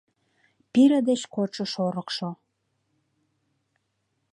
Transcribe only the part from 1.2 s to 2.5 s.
кодшо шорыкшо